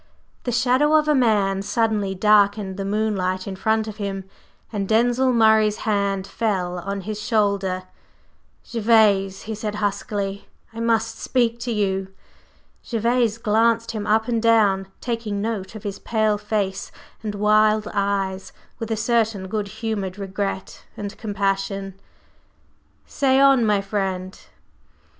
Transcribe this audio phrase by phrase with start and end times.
[0.45, 4.23] The shadow of a man suddenly darkened the moonlight in front of him,
[4.73, 7.83] and Denzil Murray's hand fell on his shoulder.
[8.65, 12.07] "Gervase," he said, huskily, "I must speak to you."
[12.83, 16.91] Gervase glanced him up and down, taking note of his pale face
[17.21, 21.93] and wild eyes with a certain good humored regret and compassion.
[23.05, 24.41] "Say on, my friend."